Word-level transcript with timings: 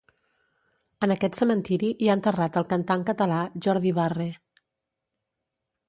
En 1.07 1.13
aquest 1.15 1.37
cementiri 1.41 1.91
hi 2.05 2.09
ha 2.13 2.17
enterrat 2.21 2.59
el 2.63 2.67
cantant 2.73 3.07
català 3.13 3.45
Jordi 3.67 3.95
Barre. 4.01 4.31